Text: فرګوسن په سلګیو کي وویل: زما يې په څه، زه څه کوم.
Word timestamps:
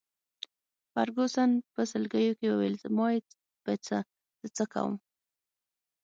فرګوسن 0.93 1.51
په 1.73 1.81
سلګیو 1.91 2.37
کي 2.39 2.47
وویل: 2.49 2.75
زما 2.83 3.07
يې 3.13 3.19
په 3.63 3.73
څه، 3.85 3.97
زه 4.39 4.47
څه 4.57 4.63
کوم. 4.73 4.95